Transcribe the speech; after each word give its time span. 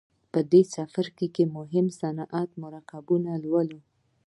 په 0.31 0.39
دې 0.51 0.61
څپرکي 0.73 1.27
کې 1.35 1.43
مهم 1.57 1.85
صنعتي 1.99 2.53
مرکبونه 2.63 3.31
لولئ. 3.43 3.81